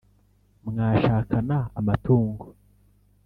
mwashakana 0.67 1.57
amatungo, 1.79 2.45